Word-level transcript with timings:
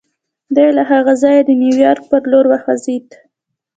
دی 0.55 0.67
له 0.77 0.83
هغه 0.91 1.13
ځایه 1.23 1.41
د 1.45 1.51
نیویارک 1.61 2.03
پر 2.11 2.21
لور 2.31 2.45
وخوځېد 2.49 3.07